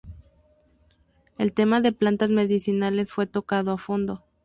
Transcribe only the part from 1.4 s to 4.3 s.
tema de plantas medicinales fue tocado a fondo.